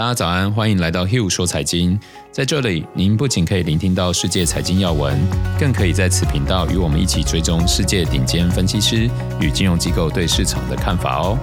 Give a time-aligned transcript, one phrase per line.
[0.00, 2.00] 大家早安，欢迎来到 Hill 说财经。
[2.32, 5.20] 在这里，您不仅可以聆听到世界财经要闻，
[5.58, 9.10] 更可以在此频道与我们一起追踪世界顶尖分析师
[9.42, 11.38] 与金融机构对市场的看法哦。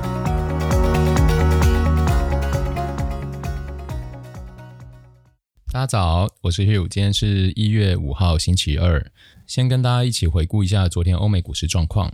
[5.71, 9.11] 大家早，我是 Hill，今天是一月五号星期二。
[9.45, 12.11] 先跟大家一起回顾一下昨天欧美股市状况。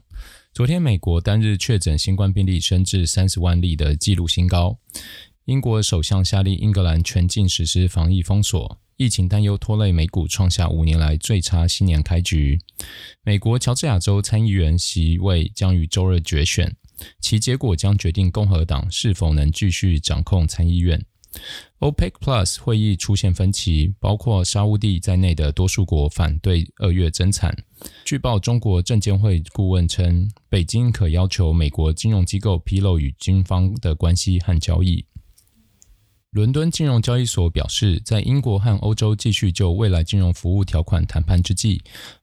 [0.53, 4.77] 昨天美国单日确诊新冠病例升至三十万例的纪录新高。
[5.45, 12.57] 英国首相下令英格兰全境实施防疫封锁，疫情担忧拖累美股创下五年来最差新年开局。
[13.23, 16.73] 美国乔治亚州参议员席位将于周日决选，
[17.19, 21.05] 其结果将决定共和党是否能继续掌控参议院。
[21.79, 27.53] OPEC Plus 会议出现分歧，包括沙乌地在内的多数国反对二月增产。
[28.05, 35.05] 据报，中国证监会顾问称，北京可要求美国金融机构披露与军方的关系和交易。
[36.33, 41.79] 伦敦金融交易所表示，在英国和欧洲继续就未来金融服务条款谈判之际，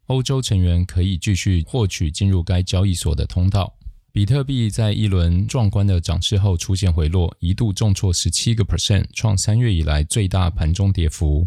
[0.07, 3.73] 欧洲成员可以继续获取进入该交易所的通道。
[4.11, 11.47] 比特币在一轮壮观的涨势后出现回落，一度重挫十七个 percent，创三月以来最大盘中跌幅。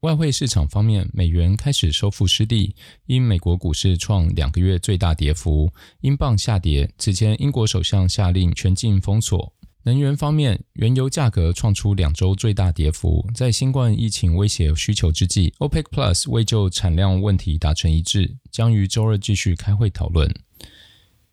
[0.00, 2.74] 外汇市场方面，美元开始收复失地，
[3.06, 6.90] 因美国股市创两个月最大跌幅，英镑下跌。
[6.98, 9.52] 此前，英国首相下令全境封锁。
[9.84, 13.28] 能源方面，原油价格创出两周最大跌幅。
[13.34, 20.32] 在新冠疫情威胁需求之际，OPEC Plus 未就产量问题达成一致，将于周二继续开会讨论。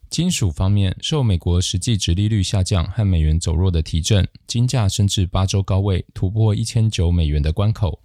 [0.08, 8.02] 金属方面，受美国实际值利率下降和美元走弱的提振，金价升至八周高位，突破一千九美元的关口。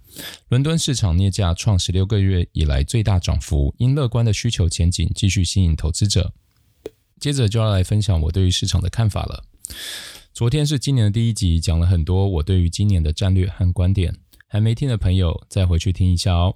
[0.48, 6.32] 伦敦市场镍价创十六个月以来最大涨幅，因乐观的需求前景继续吸引投资者。
[7.18, 9.42] 接着就要来分享我对于市场的看法了。
[10.36, 14.14] 昨天是今年的第一集，讲了很多我对于今年的战略和观点，
[14.46, 16.54] 还没听的朋友再回去听一下哦。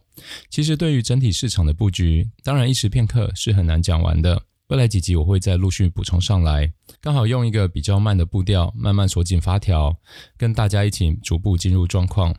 [0.51, 4.43] 其实对于整体市场的布局，当然一时片刻是很难讲完的。
[4.71, 9.97] 未来几集我会再陆续补充上来，刚好用一个比较慢的步调，慢慢锁紧发条，
[10.37, 12.33] 跟大家一起逐步进入状况。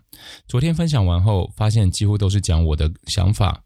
[0.48, 3.62] 昨天分享完后，发现几乎都是讲我的想法，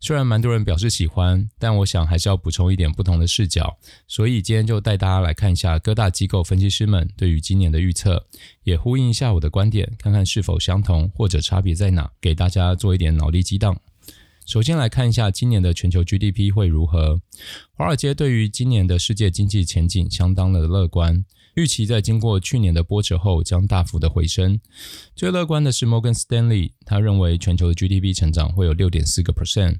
[0.00, 3.74] 虽然蛮多人表示喜欢，但我想还是要补充一点不同的视角，
[4.06, 8.22] 所以今天就带大家来看一下各大机构分析师们对于今年的预测，
[8.64, 13.74] 也呼应一下我的观点，看看是否相同或者差别在哪，给大家做一点脑力激荡。
[14.46, 17.20] 首先来看一下今年的全球 GDP 会如何。
[17.72, 21.24] 华尔街对于今年的世界经济前景相当的乐观。
[21.60, 24.58] 预期在经过去年的波折后，将大幅的回升。
[25.14, 29.76] 最乐观的是 Morgan Stanley，他认为全球的 GDP 成长会有六点四个 percent。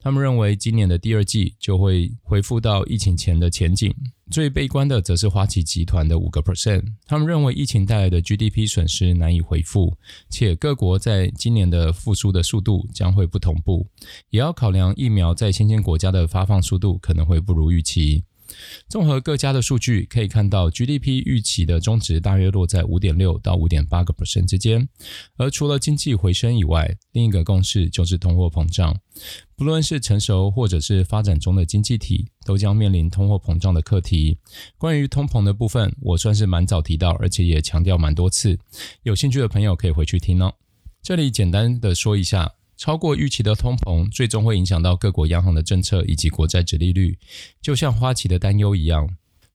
[0.00, 3.94] 他们认为今年的第二季就会恢复到疫情前的前景。
[4.28, 6.82] 最悲观的则是花旗集团的五个 percent。
[7.06, 9.96] 他们认为疫情带来的 GDP 损失难以恢复，
[10.28, 13.86] 且各国在今年的复苏的速度将会不同步，
[14.30, 18.24] 也要考量疫苗在新兴国家的发放速度可能会不如预期。
[18.88, 24.88] 综合各家的数据，可以看到 GDP 预期的中值大约落在五点六到五点八个 percent 之间。
[25.36, 28.98] 而除了经济回升以外，另一个共识就是通货膨胀。
[29.56, 34.38] 不论是成熟或者是发展中的经济体，都将面临通货膨胀的课题。
[34.78, 38.58] 关于通膨的部分，我算是蛮早提到，而且也强调蛮多次。
[39.02, 40.54] 有兴趣的朋友可以回去听哦。
[41.02, 42.54] 这里简单的说一下。
[42.80, 47.18] 超过预期的通膨，最终会影响到各国央行的政策以及国债殖利率，
[47.60, 49.06] 就像花旗的担忧一样。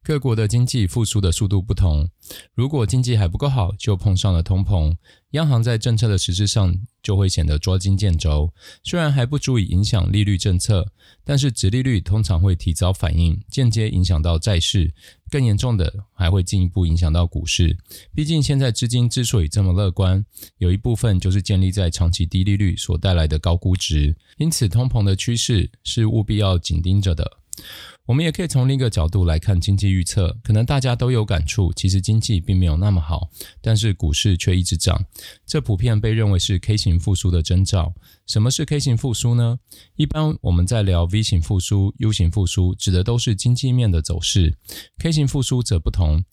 [0.06, 2.08] 各国的经济复苏的速度不同，
[2.54, 4.96] 如果经济还不够好，就碰上了通膨，
[5.32, 8.54] 央行在政策的实施上就会显得捉襟见肘。
[8.84, 10.86] 虽然还不足以影响利率政策，
[11.24, 14.94] 但是殖利率通常会提早反应，间接影响到债市。
[15.32, 17.76] 更严重的，还会进一步影响到股市。
[18.14, 20.24] 毕竟现在资金之所以这么乐观，
[20.60, 24.16] 有一部分就是建立在长期低利率所带来的高估值。
[24.38, 27.40] 因此，通膨的趋势是务必要紧盯着的。
[28.06, 33.30] 我们也可以从另一个角度来看经济预测，可能大家都有感触，其实经济并没有那么好，
[33.62, 35.06] 但是股市却一直涨，
[35.46, 37.94] 这普遍被认为是 K 型复苏的征兆。
[38.28, 39.60] 什么是 K 型复苏呢？
[39.96, 44.56] 一般我们在聊 V 型复苏、U 型复苏，指的都是经济面的走势
[45.00, 46.24] ，K 型复苏则不同。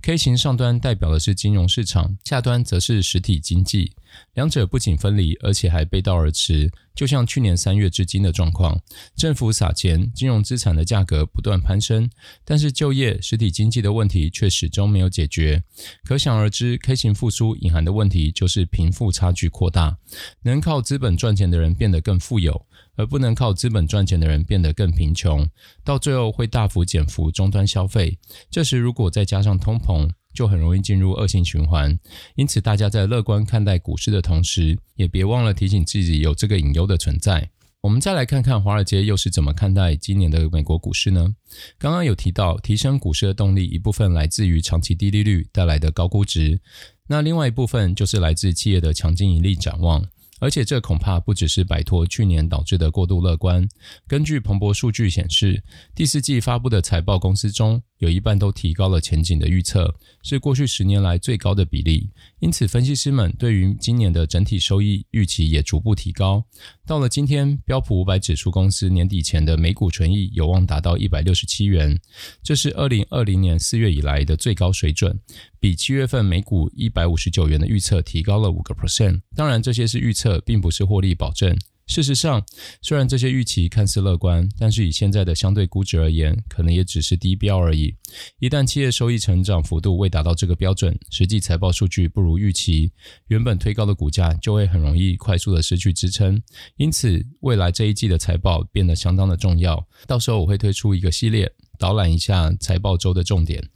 [0.00, 3.92] K 型上端代表的是金融市场，下端则是实体经济，
[4.34, 6.70] 两者不仅分离，而且还背道而驰。
[6.94, 8.80] 就像去年三月至今的状况，
[9.14, 12.10] 政府撒钱，金融资产的价格不断攀升，
[12.44, 15.62] 但是就业、实体经济的问题却始终没有解决。
[16.04, 19.98] 可想而知，K 型复苏隐含的问题就是贫富差距扩大，
[20.42, 22.66] 能靠资本赚钱的人变得更富有。
[22.98, 25.48] 而不能靠资本赚钱的人变得更贫穷，
[25.84, 28.18] 到最后会大幅减幅终端消费。
[28.50, 31.96] 这时如果再加上通膨，就很容易进入恶性循环。
[32.34, 37.48] 因此，大家在乐观看待股市的同时，也别忘了提醒自己有这个隐忧的存在。
[37.80, 41.36] 我们再来看看华尔街又是怎么看待今年的美国股市呢？
[41.78, 46.60] 刚刚有提到，提升股市的动力一部分来自于长期低利率带来的高估值，
[47.06, 50.04] 那另外一部分就是来自企业的强劲盈利展望。
[50.40, 53.68] 而且这恐怕不只是摆脱去年导致的过度乐观。
[54.06, 55.62] 根据彭博数据显示，
[55.94, 62.10] 第四季发布的财报公司中有一半都提高了前景的预测，是过去十年来最高的比例。
[62.38, 66.44] 因此，分析师们对于今年的整体收益预期也逐步提高。
[66.86, 71.98] 到了今天，标普五百指数公司年底前的每股纯益有望达到一百六十七元，
[72.42, 75.18] 这是二零二零年四月以来的最高水准，
[75.58, 79.20] 比七月份每股一百五十九元的预测提高了五个 percent。
[79.34, 81.58] 当然，这些是预测，并不是获利保证。
[81.88, 82.44] 事实上，
[82.82, 87.96] 虽然这些预期看似乐观，但是以现在的相对估值而言，可能也只是低标而已。
[88.38, 92.92] 一旦企业收益成长幅度未达到这个标准，实际财报数据不如预期，
[93.28, 96.40] 原本推高的股价就会很容易快速的失去支撑。
[96.76, 99.82] 因此，未来这一季的财报变得相当的重要。
[100.06, 103.66] 到时候我会推出一个系列，导览一下财报周的重点。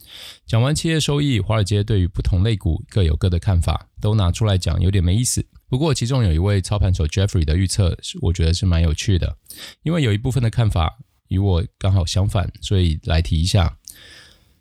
[0.45, 5.43] 讲完企业收益，华尔街对于不同类股各有各的看法，都拿出来讲有点没意思。
[5.73, 9.35] 不过，其中有一位操盘手 Jeffrey 的预测，我觉得是蛮有趣的，
[9.81, 10.99] 因为有一部分的看法
[11.29, 13.75] 与我刚好相反，所以来提一下。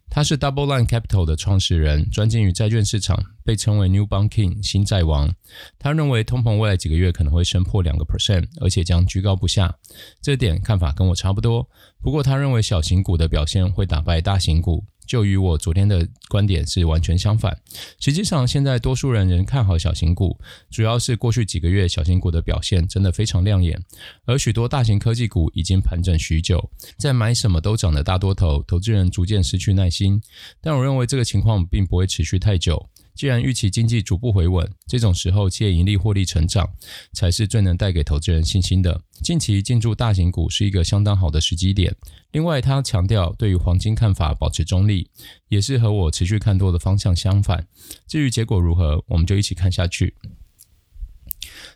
[0.08, 5.30] 他是 Double Line Capital 的创始人，专精于债券市场，被称为 New Bond King 新债王。
[5.78, 9.76] 他认为通膨未来几个月可能会升破两个 percent，而且将居高不下。
[10.22, 11.68] 这点看法跟我差不多。
[12.00, 14.86] 不过，他认为小型股的表现会打败大型股。
[15.06, 17.56] 就与我昨天的观点是完全相反。
[18.00, 20.38] 实际上，现在多数人仍看好小型股，
[20.70, 23.82] 主要是过去几个月小型股的表现真的非常亮眼，
[24.24, 30.20] 而许多大型科技股已经盘整许久，在买什么都涨的大多头，投资人逐渐失去耐心。
[30.60, 32.88] 但我认为这个情况并不会持续太久。
[33.14, 36.68] 既然预期经济逐步回稳，这种时候企业盈利获利成长
[37.12, 39.00] 才是最能带给投资人信心的。
[39.22, 41.94] 近期进驻大型股是一个相当好的时机点。
[42.32, 45.08] 另外，他强调对于黄金看法保持中立，
[45.48, 47.66] 也是和我持续看多的方向相反。
[48.08, 50.14] 至于结果如何，我们就一起看下去。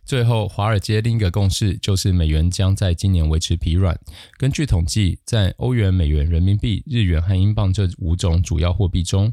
[0.06, 3.98] 最后，华尔街另一个共识就是美元将在今年维持疲软。
[4.38, 9.32] 根据统计，在欧元、美元、人民币、日元和英镑这五种主要货币中，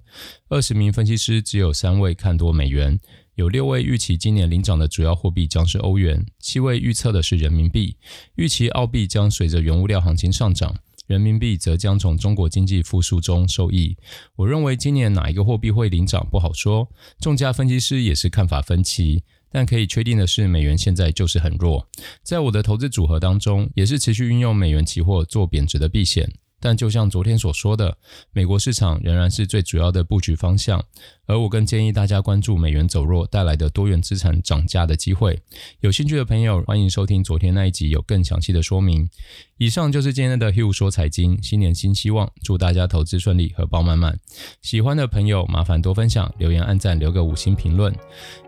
[0.50, 3.00] 二十名分析师只有三位看多美元，
[3.36, 7.96] 有六位预期今年领涨的主要货币将是欧元，七位预测的是人民币，
[8.38, 13.96] 预期澳币将随着原物料行情上涨，人民币则将从中国经济复苏中受益。
[14.38, 19.22] 我认为今年哪一个货币会领涨不好说，众家分析师也是看法分歧。
[19.54, 21.88] 但可以确定的是，美元现在就是很弱。
[22.24, 26.28] 在我的投资组合当中，也是持续运用美元期货做贬值的避险。
[26.64, 27.98] 但就像昨天所说的，
[28.32, 30.82] 美国市场仍然是最主要的布局方向，
[31.26, 35.42] 而我更建议大家关注美元走弱带来的多元资产涨价的机会。
[35.82, 39.10] 有兴趣的朋友，欢迎收听昨天那一集，有更详细的说明。
[39.58, 44.18] 以上就是今天的 Hill 说财经，新年新希望，祝大家投资顺利，荷包满满。
[44.62, 47.94] 喜欢的朋友麻烦多分享、留言、按赞、留个五星评论，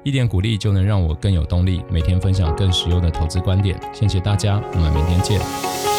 [0.05, 3.77] 一点鼓励就能让我更有动力，每天分享更实用的投资观点。
[3.93, 5.94] 谢谢大家，我们明天见。